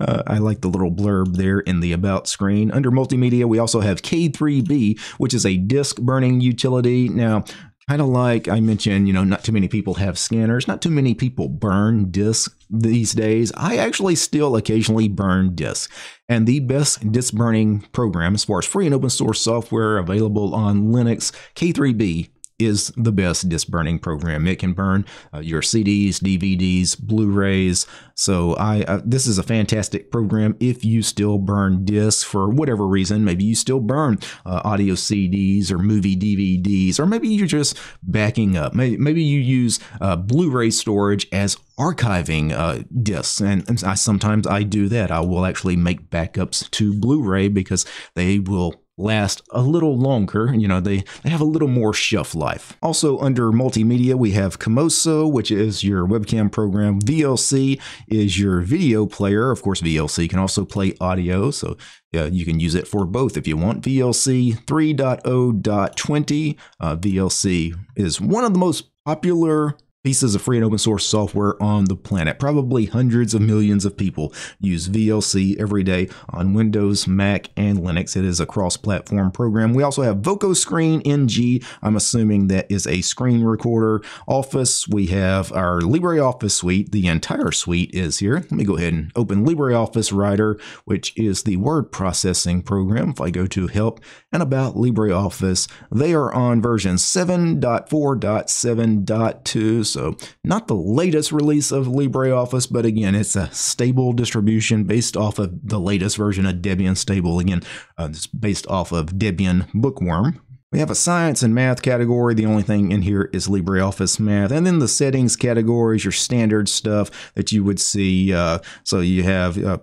Uh, 0.00 0.22
I 0.26 0.38
like 0.38 0.60
the 0.60 0.68
little 0.68 0.92
blurb 0.92 1.36
there 1.36 1.60
in 1.60 1.80
the 1.80 1.92
About 1.92 2.28
screen. 2.28 2.70
Under 2.70 2.90
Multimedia, 2.90 3.46
we 3.46 3.58
also 3.58 3.80
have 3.80 4.02
K3B, 4.02 5.00
which 5.18 5.34
is 5.34 5.46
a 5.46 5.56
disk 5.56 5.96
burning 5.96 6.40
utility. 6.40 7.08
Now, 7.08 7.44
kind 7.88 8.00
of 8.00 8.08
like 8.08 8.48
I 8.48 8.60
mentioned, 8.60 9.06
you 9.06 9.12
know, 9.12 9.24
not 9.24 9.44
too 9.44 9.52
many 9.52 9.68
people 9.68 9.94
have 9.94 10.18
scanners, 10.18 10.68
not 10.68 10.82
too 10.82 10.90
many 10.90 11.14
people 11.14 11.48
burn 11.48 12.10
disks 12.10 12.54
these 12.70 13.12
days. 13.12 13.52
I 13.56 13.76
actually 13.76 14.14
still 14.14 14.56
occasionally 14.56 15.08
burn 15.08 15.54
disks. 15.54 15.92
And 16.28 16.46
the 16.46 16.60
best 16.60 17.10
disk 17.12 17.34
burning 17.34 17.80
program, 17.92 18.34
as 18.34 18.44
far 18.44 18.58
as 18.58 18.66
free 18.66 18.86
and 18.86 18.94
open 18.94 19.10
source 19.10 19.40
software 19.40 19.98
available 19.98 20.54
on 20.54 20.88
Linux, 20.88 21.32
K3B 21.54 22.30
is 22.58 22.92
the 22.96 23.12
best 23.12 23.48
disk 23.48 23.68
burning 23.68 23.98
program. 23.98 24.46
It 24.46 24.58
can 24.58 24.72
burn 24.72 25.04
uh, 25.34 25.40
your 25.40 25.62
CDs, 25.62 26.16
DVDs, 26.16 26.98
Blu-rays. 26.98 27.86
So 28.14 28.54
I 28.54 28.82
uh, 28.82 29.00
this 29.04 29.26
is 29.26 29.38
a 29.38 29.42
fantastic 29.42 30.10
program 30.10 30.56
if 30.60 30.84
you 30.84 31.02
still 31.02 31.38
burn 31.38 31.84
discs 31.84 32.22
for 32.22 32.48
whatever 32.48 32.86
reason. 32.86 33.24
Maybe 33.24 33.44
you 33.44 33.54
still 33.54 33.80
burn 33.80 34.18
uh, 34.46 34.60
audio 34.64 34.94
CDs 34.94 35.70
or 35.70 35.78
movie 35.78 36.16
DVDs, 36.16 36.98
or 36.98 37.06
maybe 37.06 37.28
you're 37.28 37.46
just 37.46 37.78
backing 38.02 38.56
up. 38.56 38.74
Maybe, 38.74 38.96
maybe 38.96 39.22
you 39.22 39.40
use 39.40 39.80
uh, 40.00 40.16
Blu-ray 40.16 40.70
storage 40.70 41.26
as 41.32 41.56
archiving 41.78 42.52
uh, 42.52 42.84
discs 43.02 43.40
and, 43.40 43.82
I, 43.84 43.94
sometimes 43.94 44.46
I 44.46 44.62
do 44.62 44.88
that 44.88 45.10
I 45.10 45.20
will 45.20 45.46
actually 45.46 45.74
make 45.74 46.10
backups 46.10 46.70
to 46.72 46.92
Blu-ray 46.92 47.48
because 47.48 47.86
they 48.14 48.38
will 48.38 48.81
last 48.98 49.42
a 49.50 49.62
little 49.62 49.96
longer. 49.98 50.54
You 50.54 50.68
know, 50.68 50.80
they, 50.80 51.04
they 51.22 51.30
have 51.30 51.40
a 51.40 51.44
little 51.44 51.68
more 51.68 51.92
shelf 51.92 52.34
life. 52.34 52.76
Also, 52.82 53.18
under 53.18 53.50
multimedia, 53.50 54.14
we 54.14 54.32
have 54.32 54.58
Kamoso, 54.58 55.30
which 55.30 55.50
is 55.50 55.82
your 55.84 56.06
webcam 56.06 56.50
program. 56.50 57.00
VLC 57.00 57.80
is 58.08 58.38
your 58.38 58.60
video 58.60 59.06
player. 59.06 59.50
Of 59.50 59.62
course, 59.62 59.80
VLC 59.80 60.28
can 60.28 60.38
also 60.38 60.64
play 60.64 60.94
audio, 61.00 61.50
so 61.50 61.76
yeah, 62.12 62.26
you 62.26 62.44
can 62.44 62.60
use 62.60 62.74
it 62.74 62.86
for 62.86 63.06
both 63.06 63.36
if 63.36 63.46
you 63.46 63.56
want. 63.56 63.82
VLC 63.82 64.64
3.0.20. 64.64 66.58
Uh, 66.80 66.96
VLC 66.96 67.74
is 67.96 68.20
one 68.20 68.44
of 68.44 68.52
the 68.52 68.58
most 68.58 68.90
popular 69.04 69.76
pieces 70.04 70.34
of 70.34 70.42
free 70.42 70.56
and 70.56 70.64
open 70.64 70.78
source 70.78 71.06
software 71.06 71.62
on 71.62 71.84
the 71.84 71.94
planet. 71.94 72.40
Probably 72.40 72.86
hundreds 72.86 73.34
of 73.34 73.40
millions 73.40 73.84
of 73.84 73.96
people 73.96 74.34
use 74.58 74.88
VLC 74.88 75.56
every 75.60 75.84
day 75.84 76.08
on 76.28 76.54
Windows, 76.54 77.06
Mac, 77.06 77.50
and 77.56 77.78
Linux. 77.78 78.16
It 78.16 78.24
is 78.24 78.40
a 78.40 78.46
cross-platform 78.46 79.30
program. 79.30 79.74
We 79.74 79.84
also 79.84 80.02
have 80.02 80.16
vokoscreenNG. 80.16 81.64
I'm 81.82 81.94
assuming 81.94 82.48
that 82.48 82.66
is 82.68 82.84
a 82.88 83.00
screen 83.02 83.44
recorder. 83.44 84.02
Office, 84.26 84.88
we 84.88 85.06
have 85.06 85.52
our 85.52 85.80
LibreOffice 85.80 86.50
suite. 86.50 86.90
The 86.90 87.06
entire 87.06 87.52
suite 87.52 87.94
is 87.94 88.18
here. 88.18 88.34
Let 88.34 88.50
me 88.50 88.64
go 88.64 88.76
ahead 88.76 88.92
and 88.92 89.12
open 89.14 89.46
LibreOffice 89.46 90.12
Writer, 90.12 90.58
which 90.84 91.16
is 91.16 91.44
the 91.44 91.58
word 91.58 91.92
processing 91.92 92.62
program. 92.62 93.10
If 93.10 93.20
I 93.20 93.30
go 93.30 93.46
to 93.46 93.68
Help 93.68 94.00
and 94.32 94.42
About 94.42 94.74
LibreOffice, 94.74 95.70
they 95.92 96.12
are 96.12 96.34
on 96.34 96.60
version 96.60 96.96
7.4.7.2 96.96 99.91
so 99.92 100.16
not 100.42 100.68
the 100.68 100.74
latest 100.74 101.32
release 101.32 101.70
of 101.70 101.86
LibreOffice, 101.86 102.70
but 102.70 102.86
again, 102.86 103.14
it's 103.14 103.36
a 103.36 103.52
stable 103.52 104.12
distribution 104.12 104.84
based 104.84 105.16
off 105.16 105.38
of 105.38 105.68
the 105.68 105.80
latest 105.80 106.16
version 106.16 106.46
of 106.46 106.56
Debian 106.56 106.96
Stable. 106.96 107.38
Again, 107.38 107.62
uh, 107.98 108.08
it's 108.10 108.26
based 108.26 108.66
off 108.68 108.92
of 108.92 109.14
Debian 109.14 109.68
Bookworm. 109.74 110.40
We 110.72 110.78
have 110.78 110.90
a 110.90 110.94
science 110.94 111.42
and 111.42 111.54
math 111.54 111.82
category. 111.82 112.32
The 112.32 112.46
only 112.46 112.62
thing 112.62 112.92
in 112.92 113.02
here 113.02 113.28
is 113.34 113.46
LibreOffice 113.46 114.18
Math. 114.18 114.50
And 114.50 114.66
then 114.66 114.78
the 114.78 114.88
settings 114.88 115.36
categories, 115.36 116.02
your 116.02 116.12
standard 116.12 116.66
stuff 116.66 117.32
that 117.34 117.52
you 117.52 117.62
would 117.62 117.78
see. 117.78 118.32
Uh, 118.32 118.60
so 118.82 119.00
you 119.00 119.22
have 119.22 119.62
uh, 119.62 119.78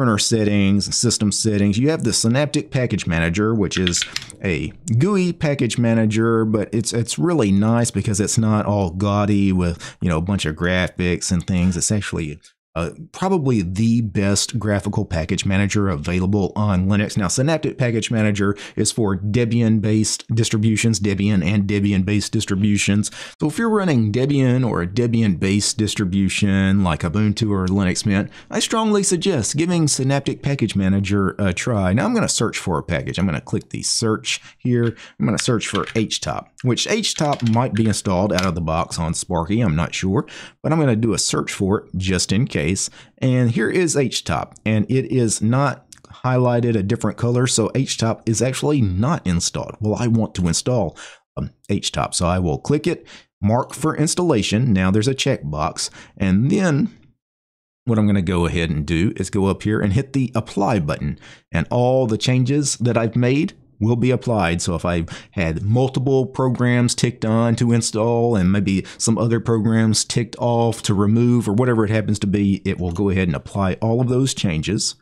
printer 0.00 0.16
settings, 0.16 0.96
system 0.96 1.30
settings. 1.30 1.78
You 1.78 1.90
have 1.90 2.04
the 2.04 2.14
Synaptic 2.14 2.70
Package 2.70 3.06
Manager, 3.06 3.54
which 3.54 3.76
is 3.76 4.02
a 4.42 4.72
GUI 4.98 5.34
package 5.34 5.76
manager, 5.76 6.46
but 6.46 6.70
it's 6.72 6.94
it's 6.94 7.18
really 7.18 7.52
nice 7.52 7.90
because 7.90 8.18
it's 8.18 8.38
not 8.38 8.64
all 8.64 8.92
gaudy 8.92 9.52
with 9.52 9.94
you 10.00 10.08
know 10.08 10.16
a 10.16 10.22
bunch 10.22 10.46
of 10.46 10.56
graphics 10.56 11.30
and 11.30 11.46
things. 11.46 11.76
It's 11.76 11.92
actually 11.92 12.40
uh, 12.74 12.90
probably 13.12 13.62
the 13.62 14.00
best 14.00 14.58
graphical 14.58 15.04
package 15.04 15.44
manager 15.44 15.88
available 15.88 16.52
on 16.54 16.86
Linux. 16.86 17.16
Now, 17.16 17.28
Synaptic 17.28 17.78
Package 17.78 18.10
Manager 18.10 18.56
is 18.76 18.92
for 18.92 19.16
Debian-based 19.16 20.32
distributions, 20.34 21.00
Debian 21.00 21.44
and 21.44 21.68
Debian-based 21.68 22.32
distributions. 22.32 23.10
So 23.40 23.48
if 23.48 23.58
you're 23.58 23.68
running 23.68 24.12
Debian 24.12 24.68
or 24.68 24.82
a 24.82 24.86
Debian-based 24.86 25.76
distribution 25.78 26.84
like 26.84 27.00
Ubuntu 27.00 27.50
or 27.50 27.66
Linux 27.66 28.06
Mint, 28.06 28.30
I 28.50 28.60
strongly 28.60 29.02
suggest 29.02 29.56
giving 29.56 29.88
Synaptic 29.88 30.42
Package 30.42 30.76
Manager 30.76 31.34
a 31.38 31.52
try. 31.52 31.92
Now 31.92 32.04
I'm 32.04 32.14
going 32.14 32.26
to 32.26 32.28
search 32.28 32.58
for 32.58 32.78
a 32.78 32.82
package. 32.82 33.18
I'm 33.18 33.26
going 33.26 33.38
to 33.38 33.44
click 33.44 33.70
the 33.70 33.82
search 33.82 34.40
here. 34.58 34.96
I'm 35.18 35.26
going 35.26 35.36
to 35.36 35.42
search 35.42 35.66
for 35.66 35.86
HTOP, 35.86 36.46
which 36.62 36.86
HTOP 36.86 37.52
might 37.52 37.72
be 37.72 37.86
installed 37.86 38.32
out 38.32 38.46
of 38.46 38.54
the 38.54 38.60
box 38.60 38.98
on 38.98 39.14
Sparky. 39.14 39.60
I'm 39.60 39.76
not 39.76 39.94
sure, 39.94 40.26
but 40.62 40.72
I'm 40.72 40.78
going 40.78 40.88
to 40.88 40.96
do 40.96 41.14
a 41.14 41.18
search 41.18 41.52
for 41.52 41.80
it 41.80 41.90
just 41.96 42.32
in 42.32 42.46
case. 42.46 42.90
And 43.18 43.50
here 43.50 43.70
is 43.70 43.96
HTOP, 43.96 44.54
and 44.66 44.84
it 44.90 45.06
is 45.06 45.40
not 45.40 45.86
highlighted 46.24 46.76
a 46.76 46.82
different 46.82 47.16
color, 47.16 47.46
so 47.46 47.68
HTOP 47.70 48.22
is 48.26 48.42
actually 48.42 48.80
not 48.80 49.26
installed. 49.26 49.76
Well, 49.80 49.96
I 49.98 50.06
want 50.06 50.34
to 50.36 50.48
install 50.48 50.96
um, 51.36 51.50
HTOP, 51.68 52.14
so 52.14 52.26
I 52.26 52.38
will 52.38 52.58
click 52.58 52.86
it, 52.86 53.06
mark 53.40 53.72
for 53.72 53.96
installation. 53.96 54.72
Now 54.72 54.90
there's 54.90 55.08
a 55.08 55.14
checkbox, 55.14 55.90
and 56.16 56.50
then 56.50 56.96
what 57.84 57.98
I'm 57.98 58.06
going 58.06 58.16
to 58.16 58.22
go 58.22 58.46
ahead 58.46 58.70
and 58.70 58.86
do 58.86 59.12
is 59.16 59.30
go 59.30 59.46
up 59.46 59.62
here 59.62 59.80
and 59.80 59.92
hit 59.92 60.12
the 60.12 60.30
apply 60.34 60.80
button 60.80 61.18
and 61.50 61.66
all 61.70 62.06
the 62.06 62.18
changes 62.18 62.76
that 62.76 62.96
I've 62.96 63.16
made 63.16 63.54
will 63.80 63.96
be 63.96 64.10
applied. 64.10 64.62
So 64.62 64.74
if 64.74 64.84
I 64.84 65.06
had 65.32 65.62
multiple 65.62 66.26
programs 66.26 66.94
ticked 66.94 67.24
on 67.24 67.56
to 67.56 67.72
install 67.72 68.36
and 68.36 68.52
maybe 68.52 68.86
some 68.98 69.18
other 69.18 69.40
programs 69.40 70.04
ticked 70.04 70.36
off 70.38 70.82
to 70.82 70.94
remove 70.94 71.48
or 71.48 71.52
whatever 71.52 71.84
it 71.84 71.90
happens 71.90 72.18
to 72.20 72.26
be, 72.26 72.62
it 72.64 72.78
will 72.78 72.92
go 72.92 73.08
ahead 73.08 73.28
and 73.28 73.36
apply 73.36 73.74
all 73.80 74.00
of 74.00 74.08
those 74.08 74.34
changes. 74.34 74.94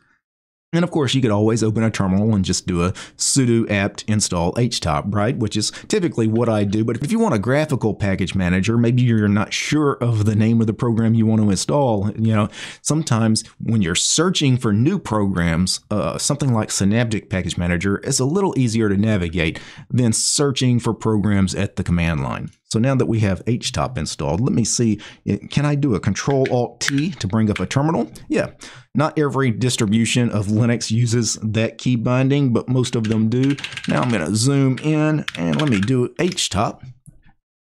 And 0.71 0.83
of 0.83 0.91
course, 0.91 1.15
you 1.15 1.21
could 1.21 1.31
always 1.31 1.63
open 1.63 1.83
a 1.83 1.89
terminal 1.89 2.35
and 2.35 2.45
just 2.45 2.67
do 2.67 2.83
a 2.83 2.91
sudo 3.17 3.69
apt 3.71 4.03
install 4.07 4.53
htop, 4.53 5.15
right? 5.15 5.35
Which 5.35 5.57
is 5.57 5.71
typically 5.87 6.27
what 6.27 6.47
I 6.47 6.63
do. 6.63 6.85
But 6.85 6.97
if 7.03 7.11
you 7.11 7.17
want 7.17 7.33
a 7.33 7.39
graphical 7.39 7.95
package 7.95 8.35
manager, 8.35 8.77
maybe 8.77 9.01
you're 9.01 9.27
not 9.27 9.51
sure 9.51 9.93
of 9.93 10.25
the 10.25 10.35
name 10.35 10.61
of 10.61 10.67
the 10.67 10.73
program 10.73 11.15
you 11.15 11.25
want 11.25 11.41
to 11.41 11.49
install. 11.49 12.11
You 12.11 12.35
know, 12.35 12.49
sometimes 12.83 13.43
when 13.59 13.81
you're 13.81 13.95
searching 13.95 14.57
for 14.57 14.71
new 14.71 14.99
programs, 14.99 15.79
uh, 15.89 16.19
something 16.19 16.53
like 16.53 16.69
Synaptic 16.69 17.31
Package 17.31 17.57
Manager 17.57 17.97
is 17.99 18.19
a 18.19 18.25
little 18.25 18.57
easier 18.57 18.89
to 18.89 18.97
navigate 18.97 19.59
than 19.89 20.13
searching 20.13 20.79
for 20.79 20.93
programs 20.93 21.55
at 21.55 21.77
the 21.77 21.83
command 21.83 22.21
line. 22.21 22.51
So 22.71 22.77
now 22.77 22.93
that 22.93 23.07
we 23.07 23.19
have 23.21 23.43
htop 23.45 23.97
installed, 23.97 24.41
let 24.41 24.53
me 24.53 24.63
see, 24.63 25.01
eh, 25.25 25.37
can 25.49 25.65
I 25.65 25.73
do 25.73 25.95
a 25.95 25.99
Control 25.99 26.47
Alt 26.51 26.81
T 26.81 27.09
to 27.11 27.27
bring 27.27 27.49
up 27.49 27.59
a 27.59 27.65
terminal? 27.65 28.11
Yeah, 28.27 28.51
not 28.93 29.17
every 29.17 29.49
distribution 29.49 30.29
of 30.29 30.47
Linux 30.47 30.91
uses 30.91 31.39
that 31.41 31.79
key 31.79 31.95
binding, 31.95 32.53
but 32.53 32.69
most 32.69 32.95
of 32.95 33.05
them 33.05 33.27
do. 33.27 33.55
Now 33.87 34.03
I'm 34.03 34.09
going 34.09 34.23
to 34.23 34.35
zoom 34.35 34.77
in 34.83 35.25
and 35.35 35.59
let 35.59 35.69
me 35.69 35.81
do 35.81 36.09
htop. 36.19 36.83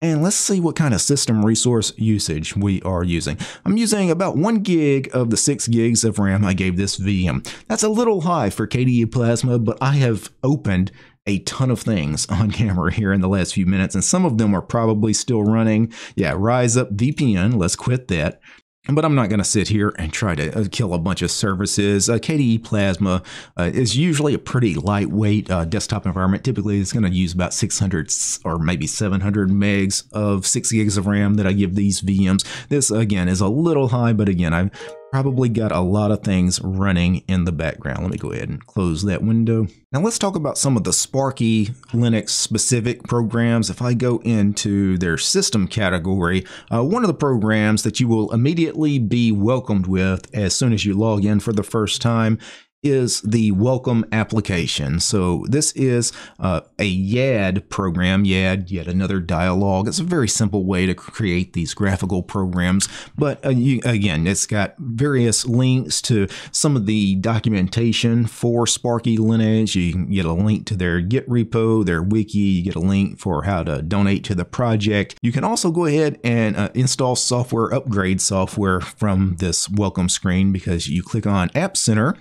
And 0.02 0.23
let's 0.23 0.37
see 0.37 0.61
what 0.61 0.76
kind 0.76 0.95
of 0.95 1.02
system 1.02 1.45
resource 1.45 1.92
usage 1.99 2.57
we 2.57 2.80
are 2.83 3.04
using. 3.04 3.37
I'm 3.66 3.76
using 3.76 4.11
about 4.11 4.37
one 4.37 4.61
gig 4.61 5.11
of 5.12 5.28
the 5.28 5.37
six 5.37 5.69
gigs 5.69 6.04
of 6.04 6.19
RAM 6.19 6.42
I 6.42 6.54
gave 6.54 6.78
this 6.78 6.99
VM. 6.99 7.47
That's 7.69 7.83
a 7.83 7.88
little 7.90 8.23
high 8.23 8.49
for 8.49 8.66
KDE 8.66 9.12
Plasma, 9.12 9.59
but 9.59 9.76
I 9.83 9.97
have 9.97 10.30
opened 10.42 10.90
a 11.26 11.38
ton 11.40 11.70
of 11.70 11.80
things 11.80 12.26
on 12.30 12.50
camera 12.50 12.92
here 12.92 13.12
in 13.12 13.20
the 13.20 13.28
last 13.28 13.54
few 13.54 13.66
minutes, 13.66 13.94
and 13.94 14.04
some 14.04 14.24
of 14.24 14.38
them 14.38 14.54
are 14.54 14.62
probably 14.62 15.12
still 15.12 15.42
running. 15.42 15.92
Yeah, 16.14 16.34
Rise 16.36 16.76
Up 16.76 16.94
VPN, 16.96 17.56
let's 17.56 17.76
quit 17.76 18.08
that. 18.08 18.40
But 18.88 19.04
I'm 19.04 19.14
not 19.14 19.28
going 19.28 19.38
to 19.38 19.44
sit 19.44 19.68
here 19.68 19.92
and 19.98 20.10
try 20.10 20.34
to 20.34 20.58
uh, 20.58 20.64
kill 20.70 20.94
a 20.94 20.98
bunch 20.98 21.20
of 21.20 21.30
services. 21.30 22.08
Uh, 22.08 22.14
KDE 22.14 22.64
Plasma 22.64 23.22
uh, 23.58 23.70
is 23.74 23.94
usually 23.94 24.32
a 24.32 24.38
pretty 24.38 24.74
lightweight 24.74 25.50
uh, 25.50 25.66
desktop 25.66 26.06
environment. 26.06 26.44
Typically, 26.44 26.80
it's 26.80 26.92
going 26.92 27.04
to 27.04 27.10
use 27.10 27.34
about 27.34 27.52
600 27.52 28.10
or 28.42 28.58
maybe 28.58 28.86
700 28.86 29.50
megs 29.50 30.10
of 30.12 30.46
6 30.46 30.72
gigs 30.72 30.96
of 30.96 31.06
RAM 31.06 31.34
that 31.34 31.46
I 31.46 31.52
give 31.52 31.74
these 31.74 32.00
VMs. 32.00 32.44
This, 32.68 32.90
again, 32.90 33.28
is 33.28 33.42
a 33.42 33.48
little 33.48 33.88
high, 33.88 34.14
but 34.14 34.30
again, 34.30 34.54
I 34.54 34.70
probably 35.11 35.49
got 35.49 35.73
a 35.73 35.81
lot 35.81 36.11
of 36.11 36.23
things 36.23 36.61
running 36.62 37.25
in 37.26 37.45
the 37.45 37.52
background. 37.52 38.02
Let 38.02 38.11
me 38.11 38.17
go 38.17 38.33
ahead 38.33 38.49
and 38.49 38.64
close 38.64 39.02
that 39.02 39.23
window. 39.23 39.67
Now 39.93 40.00
let's 40.00 40.19
talk 40.19 40.37
about 40.37 40.57
some 40.57 40.76
of 40.76 40.85
the 40.85 40.93
Sparky 40.93 41.67
Linux 41.93 42.31
specific 42.31 43.02
programs. 43.05 43.71
If 43.71 43.83
I 43.83 43.95
go 43.95 44.19
into 44.19 44.97
their 44.99 45.19
system 45.19 45.67
category, 45.67 46.47
uh, 46.73 46.85
one 46.85 47.02
of 47.02 47.09
the 47.09 47.14
programs 47.14 47.83
that 47.83 47.99
you 47.99 48.07
will 48.07 48.33
immediately 48.33 48.99
be 48.99 49.33
welcomed 49.33 49.87
with 49.87 50.33
as 50.35 50.55
soon 50.55 50.73
as 50.73 50.85
you 50.85 50.95
log 50.95 51.25
in 51.25 51.40
for 51.40 51.52
the 51.52 51.64
first 51.64 52.00
time 52.00 52.38
is 52.82 53.20
the 53.22 53.52
welcome 53.52 54.04
application. 54.10 55.00
So 55.00 55.44
this 55.49 55.72
is 55.72 56.12
uh, 56.38 56.62
a 56.78 56.88
YAD 56.88 57.68
program, 57.68 58.25
YAD, 58.25 58.70
yet 58.70 58.87
another 58.87 59.20
dialogue. 59.20 59.88
It's 59.88 59.99
a 59.99 60.04
very 60.04 60.28
simple 60.28 60.64
way 60.64 60.87
to 60.87 60.94
create 60.94 61.52
these 61.52 61.75
graphical 61.75 62.22
programs. 62.22 62.88
But 63.16 63.44
uh, 63.44 63.50
you, 63.50 63.80
again, 63.84 64.26
it's 64.26 64.46
got 64.46 64.75
various 64.78 65.44
links 65.44 66.00
to 66.02 66.26
some 66.52 66.75
of 66.76 66.87
the 66.87 67.16
documentation 67.16 68.26
for 68.26 68.66
Sparky 68.66 69.18
Linux. 69.18 69.75
You 69.75 69.92
can 69.92 70.10
get 70.10 70.25
a 70.25 70.32
link 70.32 70.66
to 70.66 70.76
their 70.76 71.00
Git 71.00 71.28
repo, 71.28 71.84
their 71.84 72.02
wiki. 72.02 72.38
You 72.38 72.62
get 72.62 72.76
a 72.76 72.80
link 72.80 73.18
for 73.18 73.44
how 73.44 73.62
to 73.64 73.82
donate 73.82 74.25
to 74.25 74.34
the 74.34 74.44
project. 74.44 75.16
You 75.22 75.32
can 75.32 75.44
also 75.44 75.70
go 75.70 75.84
ahead 75.84 76.18
and 76.25 76.56
uh, 76.56 76.70
install 76.75 77.16
software, 77.16 77.72
upgrade 77.72 78.20
software 78.20 78.80
from 78.80 79.37
this 79.38 79.68
welcome 79.68 80.08
screen 80.08 80.52
because 80.52 80.88
you 80.88 81.02
click 81.02 81.26
on 81.26 81.50
App 81.54 81.76
Center 81.76 82.16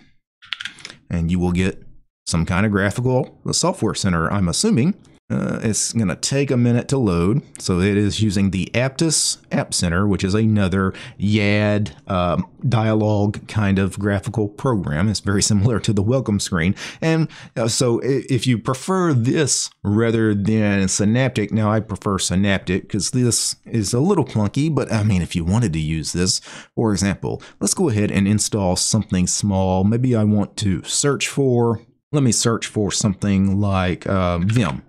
and 1.09 1.31
you 1.31 1.39
will 1.39 1.51
get 1.51 1.83
some 2.25 2.45
kind 2.45 2.65
of 2.65 2.71
graphical 2.71 3.39
software 3.51 3.95
center, 3.95 4.31
I'm 4.31 4.47
assuming. 4.47 4.93
Uh, 5.31 5.59
it's 5.61 5.93
going 5.93 6.07
to 6.07 6.15
take 6.15 6.49
a 6.49 6.57
minute 6.57 6.87
to 6.87 6.97
load. 6.97 7.43
So 7.61 7.79
it 7.79 7.95
is 7.95 8.19
using 8.19 8.49
the 8.49 8.71
Aptus 8.73 9.37
App 9.51 9.75
Center, 9.75 10.07
which 10.07 10.23
is 10.23 10.33
another 10.33 10.91
YAD 11.19 11.95
um, 12.07 12.49
dialogue 12.67 13.47
kind 13.47 13.77
of 13.77 13.99
graphical 13.99 14.47
program. 14.47 15.07
It's 15.07 15.19
very 15.19 15.43
similar 15.43 15.79
to 15.81 15.93
the 15.93 16.01
welcome 16.01 16.39
screen. 16.39 16.73
And 16.99 17.27
uh, 17.55 17.67
so 17.67 17.99
if 18.03 18.47
you 18.47 18.57
prefer 18.57 19.13
this 19.13 19.69
rather 19.83 20.33
than 20.33 20.87
Synaptic, 20.87 21.51
now 21.51 21.71
I 21.71 21.79
prefer 21.79 22.17
Synaptic 22.17 22.83
because 22.83 23.11
this 23.11 23.55
is 23.65 23.93
a 23.93 23.99
little 23.99 24.25
clunky, 24.25 24.73
but 24.73 24.91
I 24.91 25.03
mean, 25.03 25.21
if 25.21 25.35
you 25.35 25.45
wanted 25.45 25.73
to 25.73 25.79
use 25.79 26.11
this, 26.11 26.39
for 26.75 26.91
example, 26.91 27.41
let's 27.59 27.75
go 27.75 27.89
ahead 27.89 28.09
and 28.09 28.27
install 28.27 28.75
something 28.75 29.27
small. 29.27 29.83
Maybe 29.83 30.15
I 30.15 30.23
want 30.23 30.57
to 30.57 30.81
search 30.83 31.27
for, 31.27 31.81
let 32.11 32.23
me 32.23 32.31
search 32.31 32.65
for 32.65 32.91
something 32.91 33.61
like 33.61 34.07
uh, 34.07 34.39
Vim. 34.39 34.81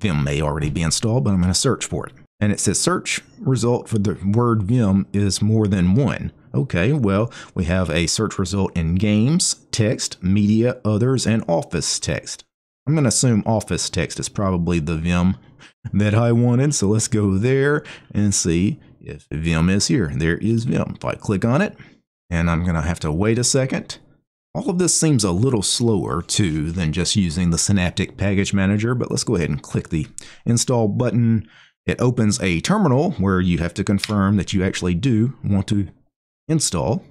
Vim 0.00 0.24
may 0.24 0.40
already 0.40 0.70
be 0.70 0.82
installed, 0.82 1.24
but 1.24 1.30
I'm 1.30 1.40
going 1.40 1.52
to 1.52 1.58
search 1.58 1.86
for 1.86 2.06
it. 2.06 2.12
And 2.40 2.52
it 2.52 2.60
says 2.60 2.80
search 2.80 3.20
result 3.38 3.88
for 3.88 3.98
the 3.98 4.14
word 4.24 4.62
Vim 4.62 5.06
is 5.12 5.42
more 5.42 5.66
than 5.66 5.94
one. 5.94 6.32
Okay, 6.54 6.92
well, 6.92 7.32
we 7.54 7.64
have 7.64 7.90
a 7.90 8.06
search 8.06 8.38
result 8.38 8.76
in 8.76 8.94
games, 8.94 9.66
text, 9.70 10.22
media, 10.22 10.80
others, 10.84 11.26
and 11.26 11.44
office 11.48 11.98
text. 11.98 12.44
I'm 12.86 12.94
going 12.94 13.04
to 13.04 13.08
assume 13.08 13.42
office 13.44 13.90
text 13.90 14.18
is 14.18 14.28
probably 14.28 14.78
the 14.78 14.96
Vim 14.96 15.36
that 15.92 16.14
I 16.14 16.32
wanted. 16.32 16.74
So 16.74 16.88
let's 16.88 17.08
go 17.08 17.36
there 17.36 17.84
and 18.12 18.34
see 18.34 18.78
if 19.00 19.26
Vim 19.30 19.68
is 19.68 19.88
here. 19.88 20.12
There 20.14 20.38
is 20.38 20.64
Vim. 20.64 20.94
If 20.96 21.04
I 21.04 21.14
click 21.14 21.44
on 21.44 21.60
it, 21.60 21.76
and 22.30 22.50
I'm 22.50 22.62
going 22.62 22.76
to 22.76 22.82
have 22.82 23.00
to 23.00 23.12
wait 23.12 23.38
a 23.38 23.44
second 23.44 23.98
all 24.58 24.70
of 24.70 24.78
this 24.78 24.98
seems 24.98 25.22
a 25.22 25.30
little 25.30 25.62
slower 25.62 26.20
too 26.20 26.72
than 26.72 26.92
just 26.92 27.14
using 27.14 27.50
the 27.50 27.58
Synaptic 27.58 28.16
Package 28.16 28.52
Manager, 28.52 28.92
but 28.92 29.08
let's 29.08 29.22
go 29.22 29.36
ahead 29.36 29.50
and 29.50 29.62
click 29.62 29.90
the 29.90 30.08
install 30.44 30.88
button. 30.88 31.48
It 31.86 32.00
opens 32.00 32.40
a 32.40 32.60
terminal 32.60 33.12
where 33.12 33.40
you 33.40 33.58
have 33.58 33.72
to 33.74 33.84
confirm 33.84 34.36
that 34.36 34.52
you 34.52 34.64
actually 34.64 34.94
do 34.94 35.34
want 35.44 35.68
to 35.68 35.88
install. 36.48 37.04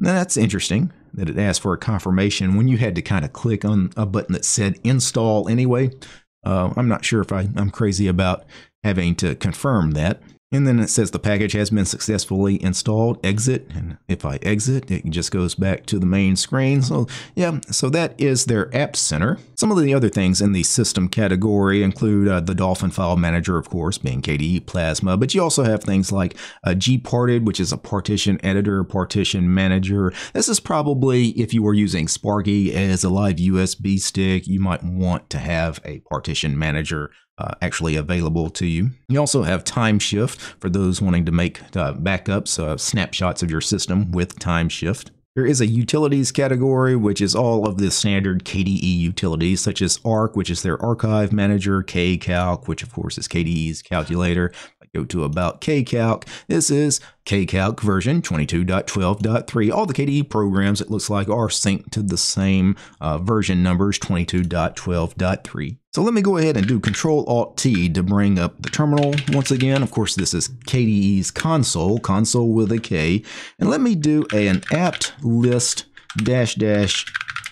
Now 0.00 0.14
that's 0.14 0.38
interesting 0.38 0.90
that 1.12 1.28
it 1.28 1.38
asks 1.38 1.62
for 1.62 1.74
a 1.74 1.78
confirmation 1.78 2.56
when 2.56 2.68
you 2.68 2.78
had 2.78 2.94
to 2.94 3.02
kind 3.02 3.24
of 3.24 3.34
click 3.34 3.66
on 3.66 3.90
a 3.94 4.06
button 4.06 4.32
that 4.32 4.46
said 4.46 4.80
install 4.82 5.46
anyway. 5.46 5.90
Uh, 6.42 6.72
I'm 6.74 6.88
not 6.88 7.04
sure 7.04 7.20
if 7.20 7.32
I, 7.32 7.48
I'm 7.54 7.70
crazy 7.70 8.08
about 8.08 8.46
having 8.82 9.14
to 9.16 9.34
confirm 9.34 9.90
that. 9.90 10.22
And 10.50 10.66
then 10.66 10.80
it 10.80 10.88
says 10.88 11.10
the 11.10 11.18
package 11.18 11.52
has 11.52 11.68
been 11.68 11.84
successfully 11.84 12.62
installed, 12.62 13.18
exit. 13.22 13.66
And 13.74 13.98
if 14.08 14.24
I 14.24 14.36
exit, 14.36 14.90
it 14.90 15.04
just 15.10 15.30
goes 15.30 15.54
back 15.54 15.84
to 15.86 15.98
the 15.98 16.06
main 16.06 16.36
screen. 16.36 16.80
So 16.80 17.06
yeah, 17.34 17.60
so 17.70 17.90
that 17.90 18.18
is 18.18 18.46
their 18.46 18.74
app 18.74 18.96
center. 18.96 19.38
Some 19.56 19.70
of 19.70 19.78
the 19.78 19.92
other 19.92 20.08
things 20.08 20.40
in 20.40 20.52
the 20.52 20.62
system 20.62 21.08
category 21.10 21.82
include 21.82 22.28
uh, 22.28 22.40
the 22.40 22.54
Dolphin 22.54 22.90
file 22.90 23.16
manager, 23.16 23.58
of 23.58 23.68
course, 23.68 23.98
being 23.98 24.22
KDE 24.22 24.64
Plasma, 24.64 25.18
but 25.18 25.34
you 25.34 25.42
also 25.42 25.64
have 25.64 25.84
things 25.84 26.10
like 26.12 26.34
uh, 26.64 26.70
gparted, 26.70 27.44
which 27.44 27.60
is 27.60 27.70
a 27.70 27.76
partition 27.76 28.42
editor, 28.42 28.84
partition 28.84 29.52
manager. 29.52 30.14
This 30.32 30.48
is 30.48 30.60
probably 30.60 31.28
if 31.30 31.52
you 31.52 31.62
were 31.62 31.74
using 31.74 32.08
Sparky 32.08 32.74
as 32.74 33.04
a 33.04 33.10
live 33.10 33.36
USB 33.36 33.98
stick, 33.98 34.46
you 34.46 34.60
might 34.60 34.82
want 34.82 35.28
to 35.28 35.38
have 35.38 35.78
a 35.84 36.00
partition 36.08 36.58
manager 36.58 37.10
uh, 37.38 37.54
actually 37.62 37.96
available 37.96 38.50
to 38.50 38.66
you. 38.66 38.90
You 39.08 39.20
also 39.20 39.42
have 39.42 39.64
Timeshift 39.64 40.36
for 40.60 40.68
those 40.68 41.00
wanting 41.00 41.24
to 41.26 41.32
make 41.32 41.62
uh, 41.76 41.94
backups, 41.94 42.58
uh, 42.58 42.76
snapshots 42.76 43.42
of 43.42 43.50
your 43.50 43.60
system 43.60 44.10
with 44.12 44.38
Timeshift. 44.38 45.10
There 45.38 45.46
is 45.46 45.60
a 45.60 45.66
utilities 45.66 46.32
category, 46.32 46.96
which 46.96 47.20
is 47.20 47.36
all 47.36 47.64
of 47.64 47.78
the 47.78 47.92
standard 47.92 48.44
KDE 48.44 48.98
utilities, 48.98 49.60
such 49.60 49.80
as 49.80 50.00
Ark, 50.04 50.34
which 50.34 50.50
is 50.50 50.62
their 50.62 50.82
archive 50.82 51.32
manager, 51.32 51.84
KCalc, 51.84 52.66
which 52.66 52.82
of 52.82 52.92
course 52.92 53.16
is 53.18 53.28
KDE's 53.28 53.80
calculator, 53.80 54.50
I 54.82 54.86
go 54.92 55.04
to 55.04 55.22
About 55.22 55.60
KCalc. 55.60 56.26
This 56.48 56.70
is 56.70 57.00
KCalc 57.24 57.78
version 57.78 58.20
22.12.3. 58.20 59.72
All 59.72 59.86
the 59.86 59.94
KDE 59.94 60.28
programs, 60.28 60.80
it 60.80 60.90
looks 60.90 61.08
like, 61.08 61.28
are 61.28 61.46
synced 61.46 61.92
to 61.92 62.02
the 62.02 62.18
same 62.18 62.74
uh, 63.00 63.18
version 63.18 63.62
numbers 63.62 64.00
22.12.3. 64.00 65.76
So 65.98 66.04
let 66.04 66.14
me 66.14 66.22
go 66.22 66.36
ahead 66.36 66.56
and 66.56 66.64
do 66.64 66.78
Control 66.78 67.24
Alt 67.26 67.56
T 67.56 67.88
to 67.88 68.04
bring 68.04 68.38
up 68.38 68.62
the 68.62 68.70
terminal 68.70 69.16
once 69.30 69.50
again. 69.50 69.82
Of 69.82 69.90
course, 69.90 70.14
this 70.14 70.32
is 70.32 70.48
KDE's 70.48 71.32
Konsole, 71.32 71.98
Konsole 71.98 72.52
with 72.52 72.70
a 72.70 72.78
K. 72.78 73.24
And 73.58 73.68
let 73.68 73.80
me 73.80 73.96
do 73.96 74.24
a, 74.32 74.46
an 74.46 74.62
apt 74.70 75.12
list 75.24 75.86
dash 76.16 76.54
dash 76.54 77.04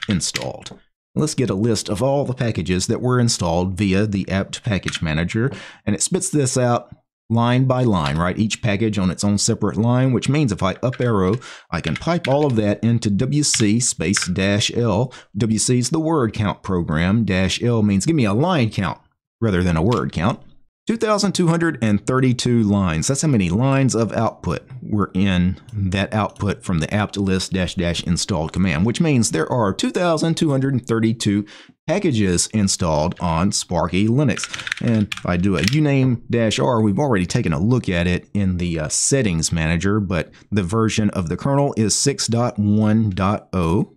installed. 0.09 0.79
Let's 1.17 1.35
get 1.35 1.51
a 1.51 1.55
list 1.55 1.89
of 1.89 2.05
all 2.05 2.25
the 2.25 2.35
packages 2.35 2.87
that 2.87 3.01
were 3.01 3.19
installed 3.19 3.77
via 3.77 4.07
the 4.07 4.31
apt 4.31 4.63
package 4.63 5.03
manager. 5.03 5.51
And 5.85 5.97
it 5.97 6.03
spits 6.03 6.31
this 6.31 6.57
out 6.57 6.95
line 7.29 7.65
by 7.65 7.83
line, 7.83 8.17
right? 8.17 8.39
Each 8.39 8.63
package 8.63 8.99
on 8.99 9.11
its 9.11 9.25
own 9.25 9.39
separate 9.39 9.77
line, 9.77 10.13
which 10.13 10.29
means 10.29 10.53
if 10.53 10.63
I 10.63 10.75
up 10.83 11.01
arrow, 11.01 11.37
I 11.71 11.81
can 11.81 11.97
pipe 11.97 12.29
all 12.29 12.47
of 12.47 12.57
that 12.57 12.83
into 12.83 13.11
WC 13.11 13.83
space 13.83 14.27
dash 14.29 14.71
L. 14.75 15.13
WC 15.37 15.79
is 15.79 15.91
the 15.91 16.01
word 16.01 16.33
count 16.33 16.63
program. 16.63 17.25
Dash 17.25 17.63
L 17.63 17.83
means 17.83 18.07
give 18.07 18.17
me 18.17 18.25
a 18.25 18.35
line 18.35 18.71
count 18.71 19.01
rather 19.41 19.63
than 19.63 19.77
a 19.77 19.83
word 19.83 20.13
count. 20.13 20.41
2,232 20.87 22.63
lines. 22.63 23.09
That's 23.09 23.23
how 23.23 23.29
many 23.29 23.51
lines 23.51 23.97
of 23.97 24.13
output 24.13 24.63
were 24.81 25.11
in 25.15 25.59
that 25.73 26.15
output 26.15 26.63
from 26.63 26.79
the 26.79 26.93
apt 26.95 27.17
list 27.17 27.53
dash 27.53 27.75
dash 27.75 28.05
installed 28.05 28.53
command, 28.53 28.87
which 28.87 29.01
means 29.01 29.33
there 29.33 29.51
are 29.51 29.75
2,232 29.75 31.45
packages 31.89 32.47
installed 32.49 33.19
on 33.21 33.51
Sparky 33.51 34.07
Linux. 34.07 34.47
And 34.81 35.13
if 35.13 35.27
I 35.27 35.37
do 35.37 35.57
a 35.57 35.63
uname 35.63 36.23
dash 36.31 36.61
r, 36.61 36.81
we've 36.81 36.99
already 36.99 37.27
taken 37.27 37.53
a 37.53 37.59
look 37.59 37.89
at 37.89 38.07
it 38.07 38.29
in 38.33 38.59
the 38.59 38.79
uh, 38.79 38.89
settings 38.89 39.51
manager, 39.51 39.99
but 39.99 40.31
the 40.53 40.63
version 40.63 41.11
of 41.11 41.29
the 41.29 41.37
kernel 41.37 41.75
is 41.77 41.95
6.1.0. 41.95 43.96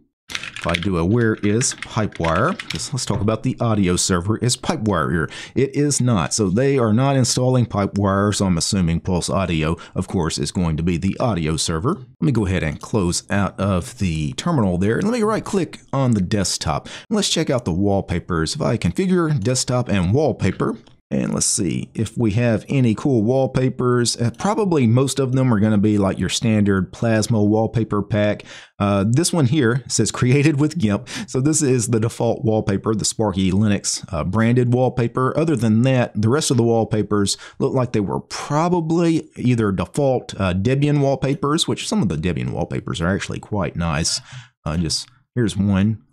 If 0.59 0.67
I 0.67 0.73
do 0.73 0.97
a 0.97 1.05
where 1.05 1.35
is 1.35 1.73
Pipewire, 1.73 2.51
let's 2.91 3.05
talk 3.05 3.21
about 3.21 3.43
the 3.43 3.55
audio 3.61 3.95
server. 3.95 4.37
Is 4.39 4.57
Pipewire 4.57 5.09
here? 5.09 5.29
It 5.55 5.73
is 5.73 6.01
not. 6.01 6.33
So 6.33 6.49
they 6.49 6.77
are 6.77 6.91
not 6.91 7.15
installing 7.15 7.65
Pipewire, 7.65 8.35
so 8.35 8.45
I'm 8.45 8.57
assuming 8.57 8.99
Pulse 8.99 9.29
Audio, 9.29 9.77
of 9.95 10.09
course, 10.09 10.37
is 10.37 10.51
going 10.51 10.75
to 10.75 10.83
be 10.83 10.97
the 10.97 11.17
audio 11.17 11.55
server. 11.55 11.95
Let 11.95 12.21
me 12.21 12.33
go 12.33 12.45
ahead 12.45 12.63
and 12.63 12.81
close 12.81 13.23
out 13.29 13.57
of 13.57 13.99
the 13.99 14.33
terminal 14.33 14.77
there. 14.77 14.97
And 14.97 15.05
let 15.05 15.13
me 15.13 15.23
right 15.23 15.45
click 15.45 15.79
on 15.93 16.11
the 16.11 16.21
desktop. 16.21 16.89
let's 17.09 17.29
check 17.29 17.49
out 17.49 17.63
the 17.63 17.71
wallpapers. 17.71 18.55
If 18.55 18.61
I 18.61 18.77
configure 18.77 19.39
desktop 19.41 19.87
and 19.87 20.13
wallpaper, 20.13 20.75
and 21.11 21.33
let's 21.33 21.47
see 21.47 21.89
if 21.95 22.15
we 22.17 22.31
have 22.31 22.65
any 22.69 22.93
cool 22.93 23.23
wallpapers. 23.23 24.15
Uh, 24.15 24.29
probably 24.37 24.85
most 24.85 25.19
of 25.19 25.31
them 25.31 25.51
are 25.51 25.59
going 25.59 25.71
to 25.71 25.77
be 25.79 25.97
like 25.97 26.19
your 26.19 26.29
standard 26.29 26.93
Plasma 26.93 27.43
wallpaper 27.43 28.03
pack. 28.03 28.43
Uh, 28.77 29.05
this 29.07 29.33
one 29.33 29.47
here 29.47 29.83
says 29.87 30.11
created 30.11 30.59
with 30.59 30.77
GIMP. 30.77 31.09
So 31.27 31.41
this 31.41 31.63
is 31.63 31.87
the 31.87 31.99
default 31.99 32.45
wallpaper, 32.45 32.93
the 32.93 33.05
Sparky 33.05 33.51
Linux 33.51 34.05
uh, 34.13 34.23
branded 34.23 34.71
wallpaper. 34.71 35.37
Other 35.37 35.55
than 35.55 35.81
that, 35.81 36.11
the 36.19 36.29
rest 36.29 36.51
of 36.51 36.57
the 36.57 36.63
wallpapers 36.63 37.37
look 37.57 37.73
like 37.73 37.91
they 37.91 37.99
were 37.99 38.19
probably 38.19 39.29
either 39.35 39.71
default 39.71 40.39
uh, 40.39 40.53
Debian 40.53 40.99
wallpapers, 41.01 41.67
which 41.67 41.87
some 41.87 42.03
of 42.03 42.09
the 42.09 42.17
Debian 42.17 42.51
wallpapers 42.51 43.01
are 43.01 43.13
actually 43.13 43.39
quite 43.39 43.75
nice. 43.75 44.21
Uh, 44.63 44.77
just 44.77 45.09
here's 45.33 45.57
one 45.57 46.03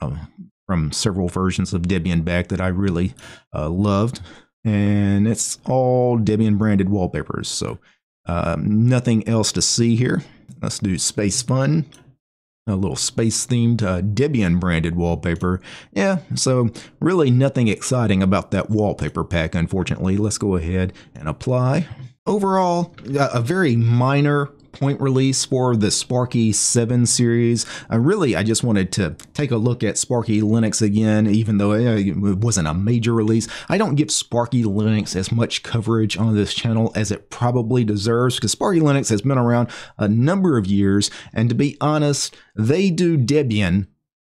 from 0.66 0.90
several 0.90 1.28
versions 1.28 1.74
of 1.74 1.82
Debian 1.82 2.24
back 2.24 2.48
that 2.48 2.60
I 2.60 2.68
really 2.68 3.14
loved 3.52 4.20
and 4.66 5.28
it's 5.28 5.58
all 5.64 6.18
Debian 6.18 6.58
branded 6.58 6.88
wallpapers. 6.88 7.48
So 7.48 7.78
um, 8.26 8.88
nothing 8.88 9.26
else 9.28 9.52
to 9.52 9.62
see 9.62 9.94
here. 9.96 10.24
Let's 10.60 10.80
do 10.80 10.98
Space 10.98 11.40
Fun, 11.42 11.86
a 12.66 12.74
little 12.74 12.96
space 12.96 13.46
themed 13.46 13.82
uh, 13.82 14.02
Debian 14.02 14.58
branded 14.58 14.96
wallpaper. 14.96 15.60
Yeah, 15.92 16.18
so 16.34 16.70
really 17.00 17.30
nothing 17.30 17.68
exciting 17.68 18.22
about 18.22 18.50
that 18.50 18.68
wallpaper 18.68 19.22
pack, 19.22 19.54
unfortunately. 19.54 20.16
Let's 20.16 20.38
go 20.38 20.56
ahead 20.56 20.92
and 21.14 21.28
apply. 21.28 21.86
Overall, 22.26 22.92
a 23.14 23.40
very 23.40 23.76
minor 23.76 24.50
point 24.76 25.00
release 25.00 25.44
for 25.44 25.74
the 25.74 25.90
Sparky 25.90 26.52
7 26.52 27.06
series. 27.06 27.64
I 27.88 27.96
really, 27.96 28.36
I 28.36 28.42
just 28.42 28.62
wanted 28.62 28.92
to 28.92 29.16
take 29.32 29.50
a 29.50 29.56
look 29.56 29.82
at 29.82 29.96
Sparky 29.96 30.42
Linux 30.42 30.82
again, 30.82 31.26
even 31.26 31.58
though 31.58 31.72
uh, 31.72 31.96
it 31.96 32.38
wasn't 32.38 32.68
a 32.68 32.74
major 32.74 33.14
release. 33.14 33.48
I 33.68 33.78
don't 33.78 33.94
give 33.94 34.10
Sparky 34.10 34.64
Linux 34.64 35.16
as 35.16 35.32
much 35.32 35.62
coverage 35.62 36.16
on 36.16 36.34
this 36.34 36.52
channel 36.52 36.92
as 36.94 37.10
it 37.10 37.30
probably 37.30 37.84
deserves 37.84 38.36
because 38.36 38.52
Sparky 38.52 38.80
Linux 38.80 39.08
has 39.08 39.22
been 39.22 39.38
around 39.38 39.70
a 39.98 40.08
number 40.08 40.58
of 40.58 40.66
years, 40.66 41.10
and 41.32 41.48
to 41.48 41.54
be 41.54 41.76
honest, 41.80 42.36
they 42.54 42.90
do 42.90 43.16
Debian 43.16 43.86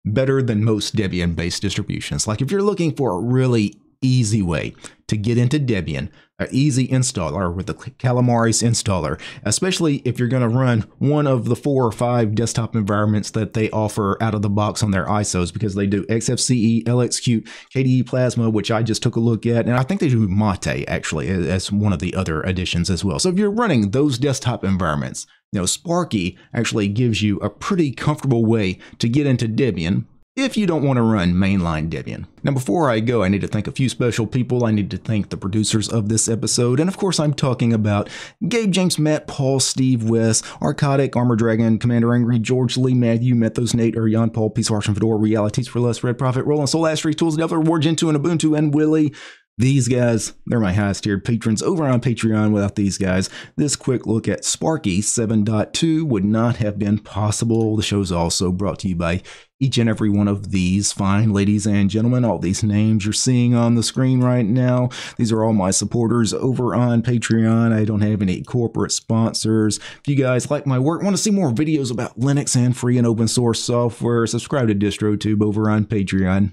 better 0.06 0.42
than 0.42 0.64
most 0.64 0.96
Debian 0.96 1.36
based 1.36 1.62
distributions. 1.62 2.28
Like 2.28 2.42
if 2.42 2.52
you're 2.52 2.62
looking 2.62 2.96
for 2.96 3.12
a 3.12 3.20
really 3.20 3.80
easy 4.02 4.42
way 4.42 4.74
to 5.08 5.18
get 5.18 5.38
into 5.38 5.60
Debian, 5.60 6.10
an 6.40 6.48
easy 6.52 6.88
installer 6.88 7.54
with 7.54 7.68
the 7.68 7.74
Calamares 7.74 8.64
installer, 8.64 9.20
especially 9.44 9.98
if 9.98 10.20
you're 10.20 10.28
going 10.28 10.42
to 10.42 10.50
run 10.50 10.82
one 10.98 11.28
of 11.28 11.46
the 11.46 11.56
four 11.56 11.86
or 11.86 11.92
five 11.92 12.36
desktop 12.36 12.76
environments 12.76 13.32
that 13.32 13.54
they 13.54 13.70
offer 13.70 14.22
out 14.22 14.34
of 14.34 14.42
the 14.42 14.50
box 14.50 14.84
on 14.84 14.92
their 14.92 15.06
ISOs 15.06 15.54
because 15.54 15.76
they 15.76 15.88
do 15.88 16.06
XFCE, 16.08 16.84
LXQt, 16.84 17.48
KDE 17.74 18.06
Plasma, 18.06 18.50
which 18.50 18.72
I 18.72 18.84
just 18.84 19.02
took 19.02 19.16
a 19.16 19.22
look 19.22 19.46
at, 19.46 19.66
and 19.66 19.76
I 19.76 19.84
think 19.84 20.02
they 20.02 20.10
do 20.10 20.28
Mate 20.28 20.86
actually 20.88 21.30
as 21.30 21.72
one 21.72 21.94
of 21.94 22.00
the 22.00 22.16
other 22.16 22.42
additions 22.42 22.90
as 22.90 23.06
well. 23.06 23.20
So 23.20 23.30
if 23.30 23.38
you're 23.38 23.52
running 23.52 23.92
those 23.92 24.18
desktop 24.18 24.64
environments, 24.64 25.28
you 25.52 25.60
know, 25.60 25.66
Sparky 25.66 26.38
actually 26.54 26.90
gives 26.90 27.22
you 27.22 27.38
a 27.38 27.50
pretty 27.50 27.92
comfortable 27.92 28.46
way 28.46 28.78
to 29.00 29.08
get 29.08 29.26
into 29.26 29.48
Debian 29.48 30.06
if 30.36 30.58
you 30.58 30.68
don't 30.68 30.84
want 30.84 30.98
to 30.98 31.02
run 31.02 31.34
mainline 31.34 31.90
Debian. 31.90 32.26
Now, 32.44 32.52
before 32.52 32.90
I 32.90 33.00
go, 33.00 33.24
I 33.24 33.30
need 33.30 33.42
to 33.42 33.48
thank 33.48 33.68
a 33.68 33.72
few 33.72 33.88
special 33.88 34.28
people. 34.28 34.66
I 34.66 34.72
need 34.72 34.92
to 34.92 34.98
thank 34.98 35.30
the 35.30 35.38
producers 35.38 35.88
of 35.88 36.10
this 36.10 36.28
episode. 36.28 36.80
And 36.82 36.90
of 36.90 36.98
course, 36.98 37.20
I'm 37.20 37.34
talking 37.34 37.72
about 37.72 38.10
Gabe, 38.48 38.72
James, 38.72 39.00
Matt, 39.00 39.28
Paul, 39.28 39.62
Steve, 39.62 40.04
Wes, 40.04 40.42
Arcodic, 40.62 41.16
Armor 41.16 41.38
Dragon, 41.38 41.80
Commander 41.80 42.14
Angry, 42.14 42.38
George 42.38 42.76
Lee, 42.76 42.94
Matthew, 42.94 43.34
Methos, 43.34 43.74
Nate, 43.74 43.96
Urian, 43.96 44.30
Paul, 44.30 44.50
Peace, 44.50 44.70
Arch, 44.70 44.88
and 44.88 44.96
Fedora, 44.96 45.18
Realities 45.18 45.70
for 45.70 45.80
Less, 45.80 46.04
Red 46.04 46.18
Prophet, 46.18 46.44
Roland, 46.46 46.70
Soul, 46.70 46.84
Astri, 46.84 47.18
Tools, 47.18 47.38
Devil, 47.38 47.62
War, 47.62 47.80
Gentoo, 47.80 48.10
and 48.10 48.18
Ubuntu, 48.18 48.58
and 48.58 48.74
Willie. 48.74 49.14
These 49.58 49.88
guys, 49.88 50.34
they're 50.46 50.60
my 50.60 50.74
highest 50.74 51.06
tiered 51.06 51.24
patrons 51.24 51.64
over 51.64 51.86
on 51.86 52.02
Patreon. 52.02 52.52
Without 52.52 52.76
these 52.76 52.98
guys, 52.98 53.30
this 53.56 53.78
quick 53.78 54.06
look 54.06 54.28
at 54.28 54.44
Sparky 54.44 55.00
7.2 55.00 56.04
would 56.04 56.26
not 56.26 56.58
have 56.58 56.78
been 56.78 57.00
possible. 57.00 57.78
The 57.78 57.84
show 57.84 58.02
is 58.02 58.12
also 58.12 58.52
brought 58.52 58.80
to 58.80 58.90
you 58.90 58.98
by 58.98 59.22
each 59.62 59.78
and 59.78 59.90
every 59.90 60.10
one 60.10 60.28
of 60.28 60.52
these 60.52 60.92
fine 60.92 61.32
ladies 61.32 61.66
and 61.66 61.90
gentlemen. 61.90 62.26
All 62.26 62.38
these 62.38 62.64
names 62.64 63.06
you're 63.06 63.14
seeing 63.14 63.56
on 63.56 63.76
the 63.76 63.84
screen 63.84 64.22
right 64.22 64.46
now, 64.46 64.90
these 65.16 65.32
are 65.32 65.42
all 65.42 65.54
my 65.54 65.72
supporters 65.72 66.34
over 66.34 66.76
on 66.76 67.02
Patreon. 67.02 67.72
I 67.72 67.86
don't 67.86 68.02
have 68.02 68.22
any 68.22 68.44
corporate 68.44 68.92
sponsors. 68.92 69.78
If 69.78 70.08
you 70.08 70.18
guys 70.18 70.52
like 70.52 70.68
my 70.68 70.80
work, 70.80 71.02
want 71.02 71.16
to 71.16 71.22
see 71.22 71.32
more 71.32 71.52
videos 71.52 71.92
about 71.94 72.20
Linux 72.20 72.58
and 72.58 72.76
free 72.76 72.98
and 72.98 73.08
open 73.08 73.30
source 73.30 73.62
software, 73.62 74.28
subscribe 74.28 74.68
to 74.68 74.76
DistroTube 74.76 75.42
over 75.42 75.70
on 75.70 75.86
Patreon. 75.86 76.52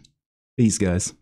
Peace, 0.57 0.79
guys. 0.79 1.15